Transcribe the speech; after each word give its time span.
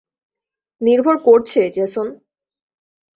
নির্ভর 0.81 1.15
করছে, 1.17 1.61
জেসন। 1.69 2.07